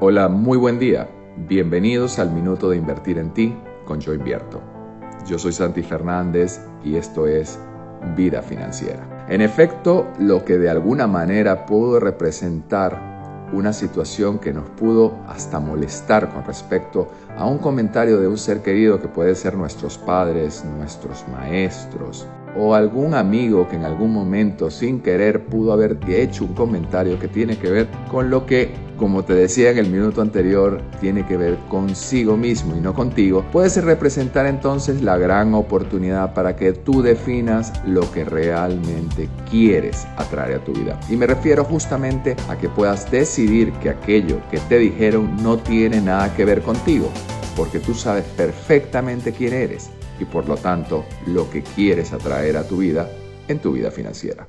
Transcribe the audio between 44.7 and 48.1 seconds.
dijeron no tiene nada que ver contigo, porque tú